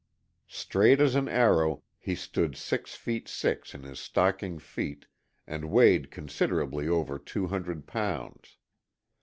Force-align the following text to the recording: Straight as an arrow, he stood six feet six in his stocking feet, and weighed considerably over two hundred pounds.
Straight 0.47 0.99
as 0.99 1.13
an 1.13 1.29
arrow, 1.29 1.83
he 1.99 2.15
stood 2.15 2.57
six 2.57 2.95
feet 2.95 3.27
six 3.27 3.75
in 3.75 3.83
his 3.83 3.99
stocking 3.99 4.57
feet, 4.57 5.05
and 5.45 5.69
weighed 5.69 6.09
considerably 6.09 6.87
over 6.87 7.19
two 7.19 7.45
hundred 7.45 7.85
pounds. 7.85 8.57